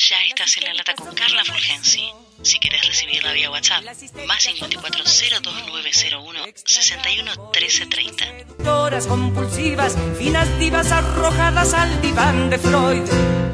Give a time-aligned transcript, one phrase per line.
[0.00, 2.12] Ya estás en la lata con Carla Fulgensi.
[2.42, 3.82] Si querés recibirla vía WhatsApp,
[4.28, 5.02] más 54
[5.42, 8.70] 02901 61 13 30.
[8.72, 13.02] Horas compulsivas, finas divas arrojadas al diván de Freud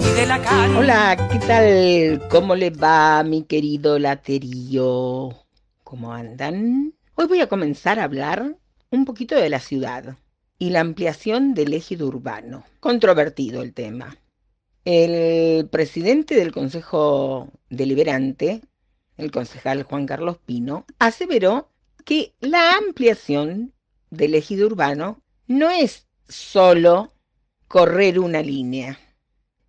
[0.01, 0.77] y de Lacan.
[0.77, 2.29] Hola, ¿qué tal?
[2.29, 5.31] ¿Cómo le va, mi querido laterío?
[5.83, 6.93] ¿Cómo andan?
[7.15, 8.55] Hoy voy a comenzar a hablar
[8.91, 10.19] un poquito de la ciudad
[10.59, 12.67] y la ampliación del ejido urbano.
[12.81, 14.19] Controvertido el tema.
[14.85, 18.61] El presidente del Consejo Deliberante,
[19.17, 21.71] el concejal Juan Carlos Pino, aseveró
[22.05, 23.73] que la ampliación
[24.11, 27.15] del ejido urbano no es solo
[27.67, 28.99] correr una línea,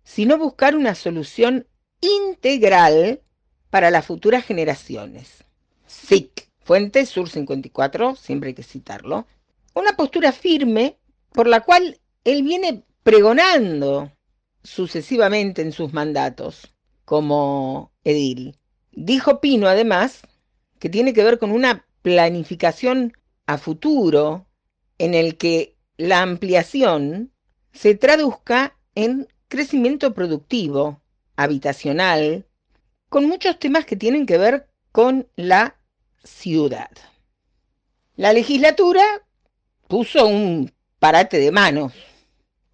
[0.04, 1.66] sino buscar una solución
[2.02, 3.22] integral
[3.70, 5.44] para las futuras generaciones.
[5.86, 9.26] SIC, Fuente Sur 54, siempre hay que citarlo,
[9.72, 10.98] una postura firme
[11.32, 14.12] por la cual él viene pregonando
[14.66, 18.58] sucesivamente en sus mandatos como edil.
[18.92, 20.22] Dijo Pino, además,
[20.78, 24.46] que tiene que ver con una planificación a futuro
[24.98, 27.32] en el que la ampliación
[27.72, 31.00] se traduzca en crecimiento productivo,
[31.36, 32.46] habitacional,
[33.08, 35.76] con muchos temas que tienen que ver con la
[36.24, 36.90] ciudad.
[38.16, 39.04] La legislatura
[39.86, 41.92] puso un parate de manos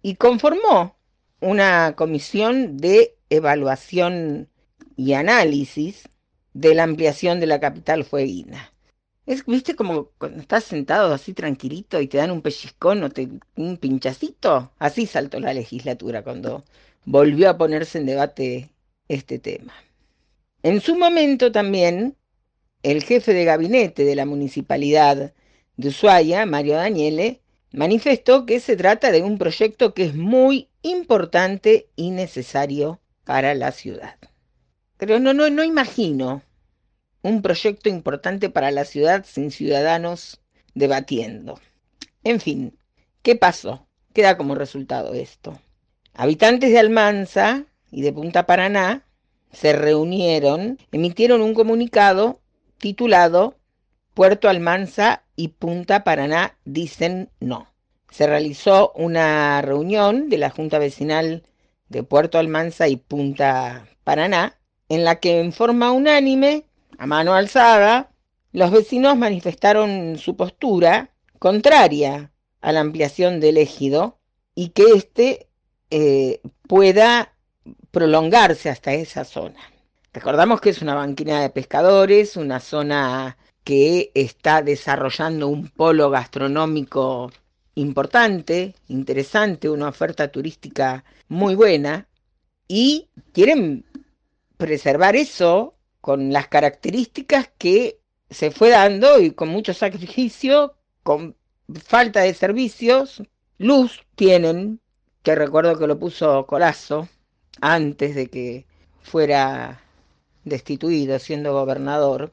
[0.01, 0.95] y conformó
[1.43, 4.47] una comisión de evaluación
[4.95, 6.07] y análisis
[6.53, 8.71] de la ampliación de la capital fueguina.
[9.25, 13.09] Es, ¿Viste como cuando estás sentado así tranquilito y te dan un pellizcón o
[13.57, 14.71] un pinchacito?
[14.79, 16.63] Así saltó la legislatura cuando
[17.05, 18.69] volvió a ponerse en debate
[19.09, 19.73] este tema.
[20.61, 22.15] En su momento también,
[22.83, 25.33] el jefe de gabinete de la municipalidad
[25.75, 27.41] de Ushuaia, Mario Daniele,
[27.73, 33.71] manifestó que se trata de un proyecto que es muy importante y necesario para la
[33.71, 34.17] ciudad.
[34.97, 36.43] Pero no, no, no imagino
[37.23, 40.41] un proyecto importante para la ciudad sin ciudadanos
[40.75, 41.59] debatiendo.
[42.23, 42.77] En fin,
[43.21, 43.87] ¿qué pasó?
[44.13, 45.59] Queda como resultado esto.
[46.13, 49.05] Habitantes de Almanza y de Punta Paraná
[49.51, 52.41] se reunieron, emitieron un comunicado
[52.77, 53.57] titulado
[54.13, 57.72] Puerto Almanza y Punta Paraná dicen no
[58.13, 61.41] se realizó una reunión de la Junta Vecinal
[61.89, 66.67] de Puerto Almanza y Punta Paraná, en la que en forma unánime,
[66.99, 68.11] a mano alzada,
[68.51, 71.09] los vecinos manifestaron su postura
[71.39, 72.31] contraria
[72.61, 74.19] a la ampliación del ejido
[74.53, 75.47] y que éste
[75.89, 77.33] eh, pueda
[77.89, 79.59] prolongarse hasta esa zona.
[80.13, 87.31] Recordamos que es una banquina de pescadores, una zona que está desarrollando un polo gastronómico
[87.75, 92.07] importante, interesante, una oferta turística muy buena
[92.67, 93.85] y quieren
[94.57, 101.35] preservar eso con las características que se fue dando y con mucho sacrificio, con
[101.85, 103.23] falta de servicios,
[103.57, 104.79] luz tienen,
[105.21, 107.07] que recuerdo que lo puso Colazo
[107.61, 108.65] antes de que
[109.01, 109.81] fuera
[110.43, 112.31] destituido siendo gobernador.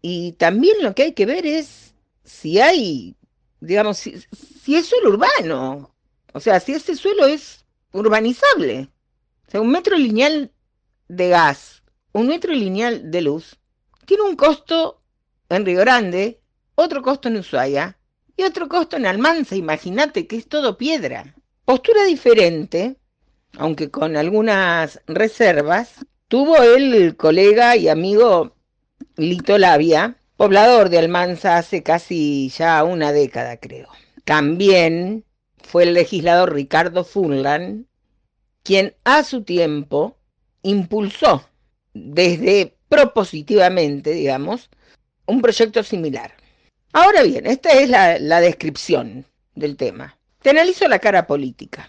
[0.00, 1.94] Y también lo que hay que ver es
[2.24, 3.16] si hay
[3.62, 5.94] digamos, si, es suelo urbano,
[6.32, 8.88] o sea, si ese suelo es urbanizable,
[9.46, 10.50] o sea, un metro lineal
[11.08, 13.56] de gas, un metro lineal de luz,
[14.04, 15.00] tiene un costo
[15.48, 16.40] en Río Grande,
[16.74, 17.98] otro costo en Ushuaia
[18.36, 21.36] y otro costo en Almanza, imagínate que es todo piedra.
[21.64, 22.96] Postura diferente,
[23.58, 28.56] aunque con algunas reservas, tuvo el colega y amigo
[29.16, 33.86] Lito Labia, poblador de Almanza hace casi ya una década, creo.
[34.24, 35.24] También
[35.62, 37.86] fue el legislador Ricardo Funlan
[38.64, 40.16] quien a su tiempo
[40.62, 41.48] impulsó
[41.94, 44.68] desde propositivamente, digamos,
[45.26, 46.34] un proyecto similar.
[46.92, 50.18] Ahora bien, esta es la, la descripción del tema.
[50.40, 51.88] Te analizo la cara política.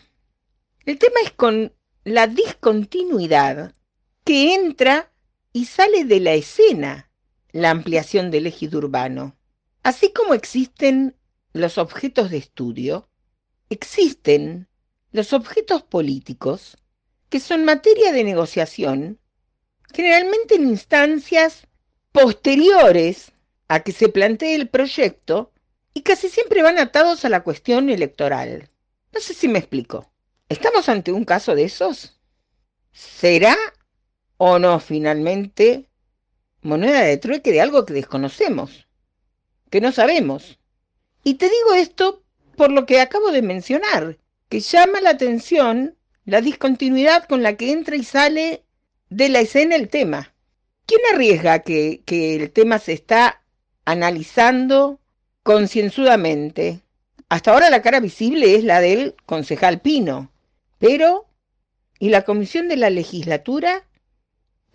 [0.85, 3.73] El tema es con la discontinuidad
[4.23, 5.11] que entra
[5.53, 7.09] y sale de la escena
[7.53, 9.37] la ampliación del ejido urbano.
[9.83, 11.15] Así como existen
[11.53, 13.07] los objetos de estudio,
[13.69, 14.67] existen
[15.11, 16.77] los objetos políticos
[17.29, 19.19] que son materia de negociación,
[19.93, 21.67] generalmente en instancias
[22.11, 23.31] posteriores
[23.67, 25.51] a que se plantee el proyecto
[25.93, 28.69] y casi siempre van atados a la cuestión electoral.
[29.13, 30.11] No sé si me explico.
[30.49, 32.19] ¿Estamos ante un caso de esos?
[32.91, 33.55] ¿Será
[34.37, 35.89] o no finalmente
[36.63, 38.87] moneda de trueque de algo que desconocemos,
[39.69, 40.57] que no sabemos.
[41.23, 42.23] Y te digo esto
[42.55, 44.17] por lo que acabo de mencionar,
[44.49, 45.95] que llama la atención
[46.25, 48.63] la discontinuidad con la que entra y sale
[49.09, 50.33] de la escena el tema.
[50.85, 53.41] ¿Quién arriesga que, que el tema se está
[53.85, 54.99] analizando
[55.43, 56.81] concienzudamente?
[57.29, 60.31] Hasta ahora la cara visible es la del concejal Pino,
[60.77, 61.25] pero
[61.99, 63.87] ¿y la comisión de la legislatura?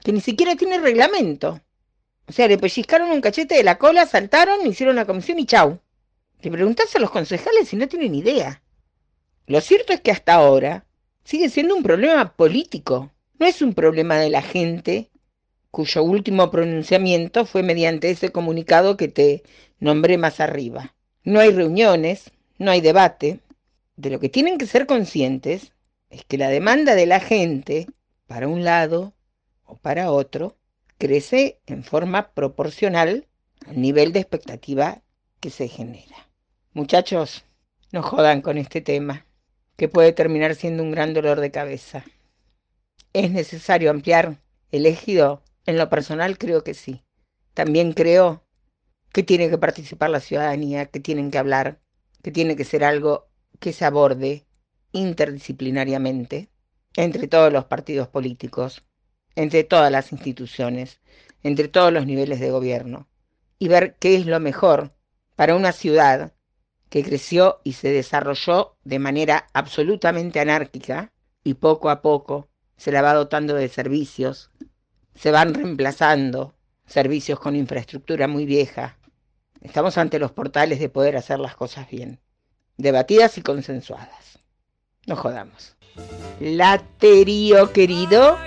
[0.02, 1.60] Que ni siquiera tiene reglamento.
[2.28, 5.80] O sea, le pellizcaron un cachete de la cola, saltaron, hicieron la comisión y chau.
[6.40, 8.62] Te preguntás a los concejales si no tienen idea.
[9.46, 10.84] Lo cierto es que hasta ahora
[11.24, 15.10] sigue siendo un problema político, no es un problema de la gente
[15.70, 19.42] cuyo último pronunciamiento fue mediante ese comunicado que te
[19.80, 20.94] nombré más arriba.
[21.24, 23.40] No hay reuniones, no hay debate.
[23.96, 25.72] De lo que tienen que ser conscientes
[26.10, 27.86] es que la demanda de la gente,
[28.26, 29.14] para un lado
[29.64, 30.57] o para otro,
[30.98, 33.28] crece en forma proporcional
[33.66, 35.02] al nivel de expectativa
[35.40, 36.28] que se genera.
[36.72, 37.44] Muchachos,
[37.92, 39.26] no jodan con este tema,
[39.76, 42.04] que puede terminar siendo un gran dolor de cabeza.
[43.12, 45.42] ¿Es necesario ampliar el ejido?
[45.64, 47.04] En lo personal creo que sí.
[47.54, 48.44] También creo
[49.12, 51.80] que tiene que participar la ciudadanía, que tienen que hablar,
[52.22, 53.28] que tiene que ser algo
[53.60, 54.46] que se aborde
[54.92, 56.48] interdisciplinariamente
[56.96, 58.84] entre todos los partidos políticos,
[59.34, 61.00] entre todas las instituciones,
[61.42, 63.08] entre todos los niveles de gobierno,
[63.58, 64.92] y ver qué es lo mejor
[65.36, 66.32] para una ciudad
[66.88, 71.12] que creció y se desarrolló de manera absolutamente anárquica
[71.44, 74.50] y poco a poco se la va dotando de servicios,
[75.14, 76.54] se van reemplazando
[76.86, 78.98] servicios con infraestructura muy vieja.
[79.60, 82.20] Estamos ante los portales de poder hacer las cosas bien,
[82.76, 84.38] debatidas y consensuadas.
[85.06, 85.76] No jodamos.
[86.40, 88.38] Laterío querido,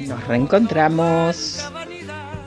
[0.00, 1.64] nos reencontramos.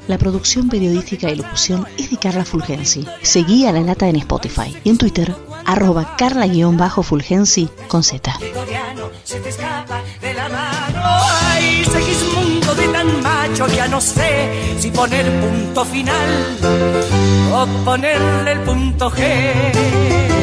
[0.08, 3.06] La producción periodística y locución es de Carla Fulgensi.
[3.22, 5.36] Seguí a La Lata en Spotify y en Twitter,
[5.66, 8.40] arroba carla-fulgensi con Z.
[9.26, 11.02] se te escapa de la mano.
[11.04, 16.58] Ay, Segismundo de tan macho, ya no sé si poner punto final
[17.52, 20.37] o ponerle el punto G.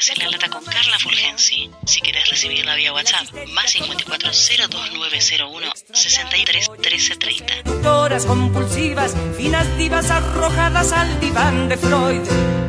[0.00, 1.70] Estás en la lata con Carla Fulgensi.
[1.84, 7.62] Si quieres recibirla vía WhatsApp, más 54 02901 63 13 30.
[7.64, 12.22] Doctoras compulsivas, finas divas arrojadas al diván de Freud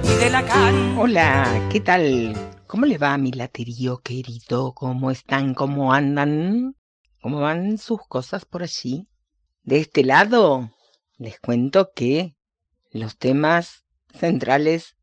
[0.03, 0.97] y de Lacan.
[0.97, 2.35] Hola, ¿qué tal?
[2.67, 4.73] ¿Cómo le va a mi laterío querido?
[4.73, 5.53] ¿Cómo están?
[5.53, 6.75] ¿Cómo andan?
[7.21, 9.07] ¿Cómo van sus cosas por allí?
[9.63, 10.69] De este lado,
[11.17, 12.35] les cuento que
[12.91, 13.85] los temas
[14.19, 14.97] centrales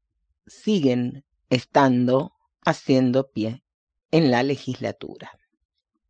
[0.47, 2.33] siguen estando
[2.65, 3.63] haciendo pie
[4.11, 5.33] en la legislatura.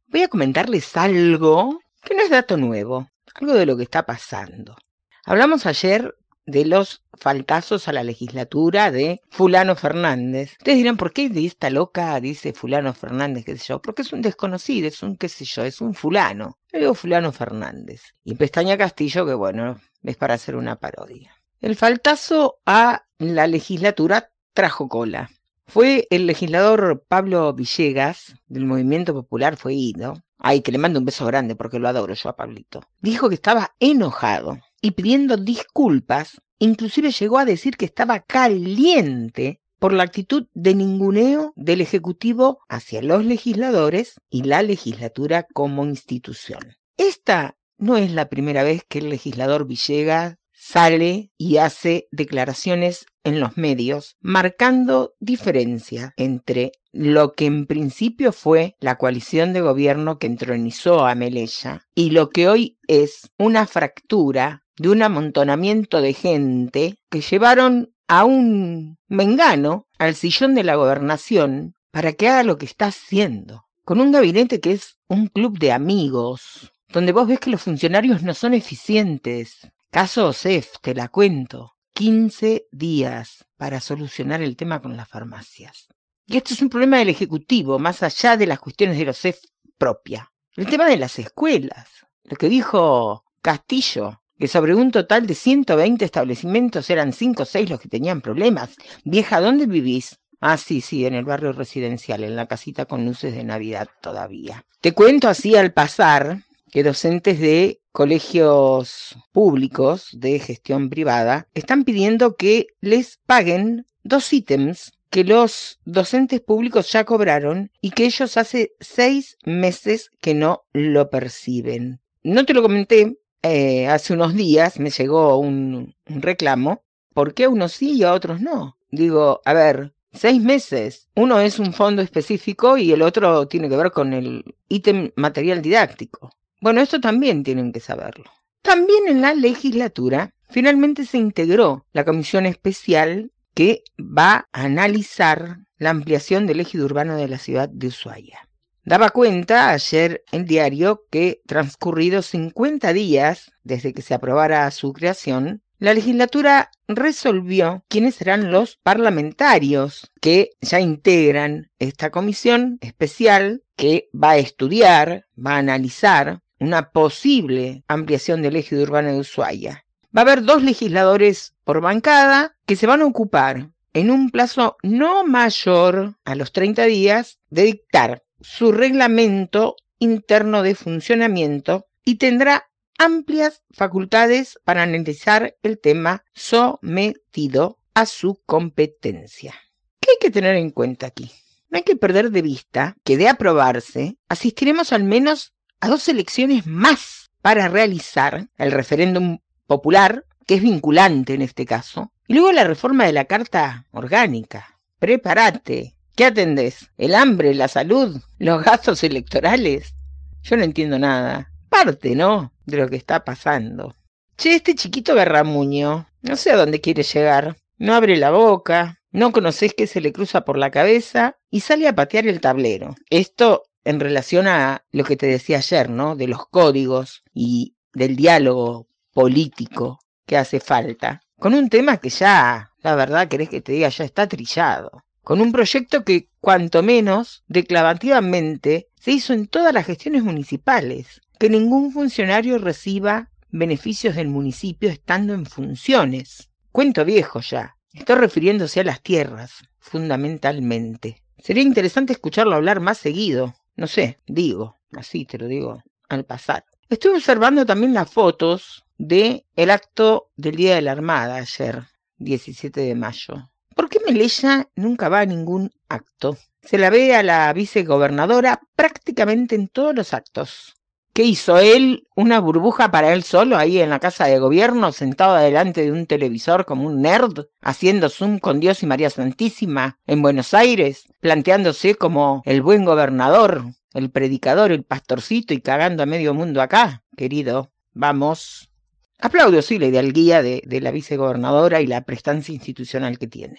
[0.06, 4.76] Voy a comentarles algo que no es dato nuevo, algo de lo que está pasando.
[5.24, 6.16] Hablamos ayer
[6.48, 10.52] de los faltazos a la legislatura de Fulano Fernández.
[10.52, 13.82] Ustedes dirán, ¿por qué de esta loca dice Fulano Fernández, qué sé yo?
[13.82, 16.58] Porque es un desconocido, es un qué sé yo, es un fulano.
[16.72, 18.14] Yo digo Fulano Fernández.
[18.24, 21.34] Y Pestaña Castillo, que bueno, es para hacer una parodia.
[21.60, 25.30] El faltazo a la legislatura trajo cola.
[25.66, 30.14] Fue el legislador Pablo Villegas, del Movimiento Popular, fue ido.
[30.38, 32.80] Ay, que le mando un beso grande porque lo adoro yo a Pablito.
[33.02, 39.92] Dijo que estaba enojado y pidiendo disculpas, inclusive llegó a decir que estaba caliente por
[39.92, 46.76] la actitud de ninguneo del Ejecutivo hacia los legisladores y la legislatura como institución.
[46.96, 50.36] Esta no es la primera vez que el legislador Villegas
[50.68, 58.76] sale y hace declaraciones en los medios marcando diferencia entre lo que en principio fue
[58.78, 64.62] la coalición de gobierno que entronizó a Melella y lo que hoy es una fractura
[64.76, 71.74] de un amontonamiento de gente que llevaron a un mengano al sillón de la gobernación
[71.90, 75.72] para que haga lo que está haciendo, con un gabinete que es un club de
[75.72, 81.76] amigos, donde vos ves que los funcionarios no son eficientes, Caso Osef, te la cuento.
[81.94, 85.88] 15 días para solucionar el tema con las farmacias.
[86.26, 89.38] Y esto es un problema del Ejecutivo, más allá de las cuestiones de los OSEF
[89.78, 90.30] propia.
[90.56, 91.88] El tema de las escuelas.
[92.24, 97.70] Lo que dijo Castillo, que sobre un total de 120 establecimientos eran 5 o 6
[97.70, 98.76] los que tenían problemas.
[99.04, 100.18] Vieja, ¿dónde vivís?
[100.38, 104.66] Ah, sí, sí, en el barrio residencial, en la casita con luces de Navidad todavía.
[104.82, 112.36] Te cuento así al pasar que docentes de colegios públicos de gestión privada están pidiendo
[112.36, 118.72] que les paguen dos ítems que los docentes públicos ya cobraron y que ellos hace
[118.78, 122.00] seis meses que no lo perciben.
[122.22, 126.82] No te lo comenté, eh, hace unos días me llegó un, un reclamo,
[127.14, 128.76] ¿por qué a unos sí y a otros no?
[128.90, 131.08] Digo, a ver, seis meses.
[131.14, 135.62] Uno es un fondo específico y el otro tiene que ver con el ítem material
[135.62, 136.30] didáctico.
[136.60, 138.30] Bueno, esto también tienen que saberlo.
[138.62, 145.90] También en la legislatura finalmente se integró la comisión especial que va a analizar la
[145.90, 148.48] ampliación del ejido urbano de la ciudad de Ushuaia.
[148.84, 155.62] Daba cuenta ayer el diario que transcurridos 50 días desde que se aprobara su creación,
[155.78, 164.30] la legislatura resolvió quiénes serán los parlamentarios que ya integran esta comisión especial que va
[164.30, 169.84] a estudiar, va a analizar una posible ampliación del eje urbano de Ushuaia.
[170.16, 174.76] Va a haber dos legisladores por bancada que se van a ocupar en un plazo
[174.82, 182.70] no mayor a los 30 días de dictar su reglamento interno de funcionamiento y tendrá
[182.98, 189.54] amplias facultades para analizar el tema sometido a su competencia.
[190.00, 191.30] ¿Qué hay que tener en cuenta aquí?
[191.70, 196.66] No hay que perder de vista que de aprobarse asistiremos al menos a dos elecciones
[196.66, 202.64] más para realizar el referéndum popular, que es vinculante en este caso, y luego la
[202.64, 204.78] reforma de la Carta Orgánica.
[204.98, 205.94] Prepárate.
[206.16, 206.90] ¿Qué atendés?
[206.98, 209.94] ¿El hambre, la salud, los gastos electorales?
[210.42, 211.52] Yo no entiendo nada.
[211.68, 212.52] Parte, ¿no?
[212.66, 213.94] De lo que está pasando.
[214.36, 217.56] Che, este chiquito Garramuño, no sé a dónde quiere llegar.
[217.76, 221.86] No abre la boca, no conoces qué se le cruza por la cabeza y sale
[221.86, 222.96] a patear el tablero.
[223.10, 226.16] Esto en relación a lo que te decía ayer, ¿no?
[226.16, 231.22] De los códigos y del diálogo político que hace falta.
[231.38, 235.04] Con un tema que ya, la verdad, querés que te diga, ya está trillado.
[235.22, 241.20] Con un proyecto que, cuanto menos, declarativamente, se hizo en todas las gestiones municipales.
[241.38, 246.50] Que ningún funcionario reciba beneficios del municipio estando en funciones.
[246.72, 247.76] Cuento viejo ya.
[247.92, 251.22] Estoy refiriéndose a las tierras, fundamentalmente.
[251.38, 256.64] Sería interesante escucharlo hablar más seguido, no sé, digo, así te lo digo al pasar.
[256.90, 261.84] Estuve observando también las fotos de el acto del Día de la Armada ayer,
[262.16, 263.50] 17 de mayo.
[263.76, 266.36] ¿Por qué Melella nunca va a ningún acto?
[266.60, 270.74] Se la ve a la vicegobernadora prácticamente en todos los actos.
[271.18, 272.06] ¿Qué hizo él?
[272.14, 276.06] ¿Una burbuja para él solo ahí en la casa de gobierno, sentado delante de un
[276.06, 281.96] televisor como un nerd, haciendo zoom con Dios y María Santísima en Buenos Aires, planteándose
[281.96, 287.02] como el buen gobernador, el predicador, el pastorcito y cagando a medio mundo acá?
[287.16, 288.70] Querido, vamos.
[289.18, 293.58] Aplaudo, sí, la idealguía de, de la vicegobernadora y la prestancia institucional que tiene.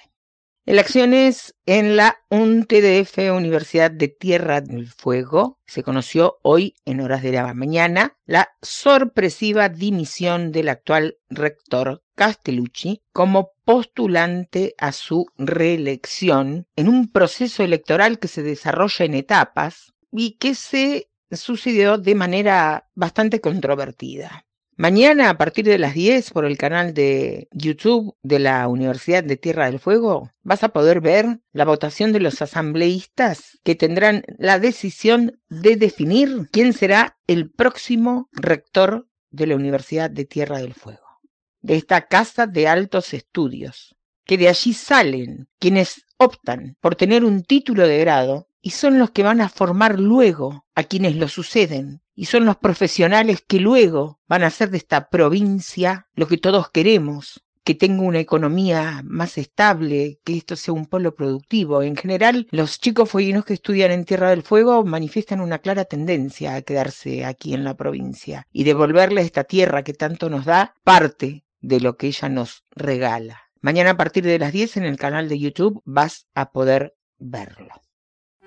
[0.65, 5.57] Elecciones en la UNTDF Universidad de Tierra del Fuego.
[5.65, 13.01] Se conoció hoy, en horas de la mañana, la sorpresiva dimisión del actual rector Castellucci
[13.13, 20.33] como postulante a su reelección en un proceso electoral que se desarrolla en etapas y
[20.33, 24.45] que se sucedió de manera bastante controvertida.
[24.79, 29.35] Mañana a partir de las 10 por el canal de YouTube de la Universidad de
[29.35, 34.57] Tierra del Fuego vas a poder ver la votación de los asambleístas que tendrán la
[34.57, 41.19] decisión de definir quién será el próximo rector de la Universidad de Tierra del Fuego,
[41.59, 47.43] de esta casa de altos estudios, que de allí salen quienes optan por tener un
[47.43, 52.01] título de grado y son los que van a formar luego a quienes lo suceden
[52.19, 56.69] y son los profesionales que luego van a hacer de esta provincia lo que todos
[56.69, 61.81] queremos, que tenga una economía más estable, que esto sea un polo productivo.
[61.81, 66.55] En general, los chicos fueguinos que estudian en Tierra del Fuego manifiestan una clara tendencia
[66.55, 70.73] a quedarse aquí en la provincia y devolverle a esta tierra que tanto nos da
[70.83, 73.43] parte de lo que ella nos regala.
[73.61, 77.69] Mañana a partir de las 10 en el canal de YouTube vas a poder verlo.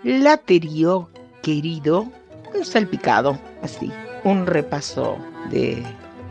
[0.05, 1.09] Laterio,
[1.43, 2.13] querido,
[2.55, 3.91] un salpicado, así,
[4.25, 5.19] un repaso
[5.51, 5.83] de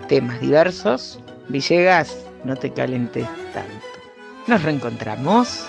[0.08, 1.20] temas diversos.
[1.50, 3.88] Villegas, no te calentes tanto.
[4.48, 5.66] Nos reencontramos.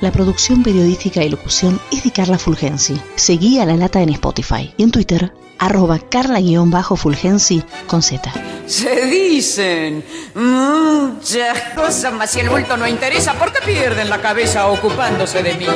[0.00, 3.00] La producción periodística y locución es de Carla Fulgensi.
[3.14, 8.32] Seguí a La Lata en Spotify y en Twitter, arroba carla-fulgensi con Z.
[8.66, 14.66] Se dicen muchas cosas, mas si el bulto no interesa, ¿por qué pierden la cabeza
[14.66, 15.66] ocupándose de mí?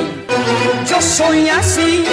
[0.89, 2.03] Yo soy así